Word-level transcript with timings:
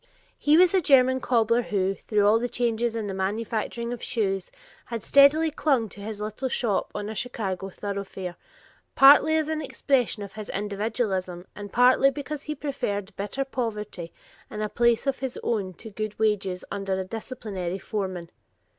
He 0.39 0.57
was 0.57 0.73
a 0.73 0.81
German 0.81 1.19
cobbler 1.19 1.61
who, 1.61 1.93
through 1.93 2.25
all 2.25 2.39
the 2.39 2.49
changes 2.49 2.95
in 2.95 3.05
the 3.05 3.13
manufacturing 3.13 3.93
of 3.93 4.01
shoes, 4.01 4.49
had 4.85 5.03
steadily 5.03 5.51
clung 5.51 5.89
to 5.89 6.01
his 6.01 6.19
little 6.19 6.49
shop 6.49 6.91
on 6.95 7.07
a 7.07 7.13
Chicago 7.13 7.69
thoroughfare, 7.69 8.35
partly 8.95 9.35
as 9.37 9.47
an 9.47 9.61
expression 9.61 10.23
of 10.23 10.33
his 10.33 10.49
individualism 10.49 11.45
and 11.55 11.71
partly 11.71 12.09
because 12.09 12.41
he 12.41 12.55
preferred 12.55 13.15
bitter 13.15 13.45
poverty 13.45 14.11
in 14.49 14.63
a 14.63 14.69
place 14.69 15.05
of 15.05 15.19
his 15.19 15.37
own 15.43 15.75
to 15.75 15.91
good 15.91 16.17
wages 16.17 16.65
under 16.71 16.99
a 16.99 17.03
disciplinary 17.03 17.77
foreman. 17.77 18.31